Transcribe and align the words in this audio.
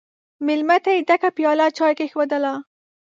مېلمه 0.45 0.77
ته 0.83 0.89
یې 0.95 1.01
ډکه 1.07 1.29
پیاله 1.37 1.65
چای 1.77 1.93
کښېښودله! 1.97 2.53